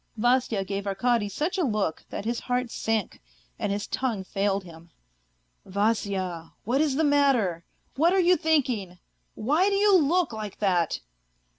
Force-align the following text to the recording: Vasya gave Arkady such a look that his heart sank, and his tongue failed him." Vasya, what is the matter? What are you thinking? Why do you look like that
Vasya 0.17 0.65
gave 0.65 0.87
Arkady 0.87 1.29
such 1.29 1.59
a 1.59 1.63
look 1.63 2.03
that 2.09 2.25
his 2.25 2.39
heart 2.39 2.71
sank, 2.71 3.21
and 3.59 3.71
his 3.71 3.85
tongue 3.85 4.23
failed 4.23 4.63
him." 4.63 4.89
Vasya, 5.67 6.53
what 6.63 6.81
is 6.81 6.95
the 6.95 7.03
matter? 7.03 7.65
What 7.97 8.11
are 8.11 8.19
you 8.19 8.35
thinking? 8.35 8.97
Why 9.35 9.69
do 9.69 9.75
you 9.75 9.95
look 9.95 10.33
like 10.33 10.57
that 10.57 11.01